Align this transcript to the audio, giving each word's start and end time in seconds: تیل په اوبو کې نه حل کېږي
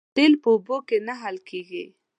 تیل 0.15 0.33
په 0.41 0.49
اوبو 0.53 0.77
کې 0.87 0.97
نه 1.07 1.13
حل 1.21 1.37
کېږي 1.49 1.85